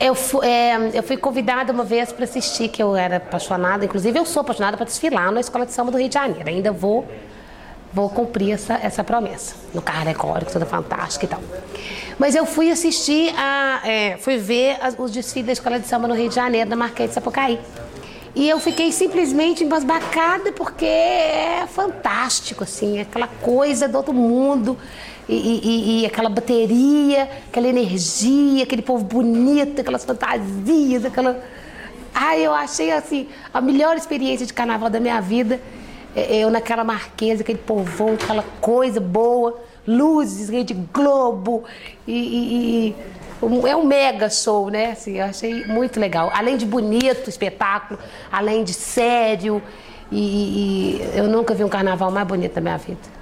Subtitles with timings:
[0.00, 4.18] Eu, fu- é, eu fui convidada uma vez para assistir, que eu era apaixonada, inclusive
[4.18, 6.48] eu sou apaixonada para desfilar na Escola de Samba do Rio de Janeiro.
[6.48, 7.04] Ainda vou,
[7.92, 9.56] vou cumprir essa, essa promessa.
[9.74, 11.40] No carro alegórico, toda fantástica e tal.
[12.16, 16.14] Mas eu fui assistir, a, é, fui ver os desfiles da Escola de Samba no
[16.14, 17.58] Rio de Janeiro, da Marquês de Sapucaí.
[18.34, 24.76] E eu fiquei simplesmente embasbacada porque é fantástico, assim, aquela coisa do outro mundo.
[25.28, 31.42] E, e- e aquela bateria, aquela energia, aquele povo bonito, aquelas fantasias, aquela.
[32.14, 35.60] Ai, eu achei assim, a melhor experiência de carnaval da minha vida.
[36.16, 41.64] É, Eu naquela marquesa, aquele povão, aquela coisa boa, luzes, rede globo
[42.06, 44.92] e, e- e é um mega show, né?
[44.92, 46.30] Assim, eu achei muito legal.
[46.34, 47.98] Além de bonito espetáculo,
[48.32, 49.62] além de sério.
[50.10, 53.17] E, e- eu nunca vi um carnaval mais bonito da minha vida.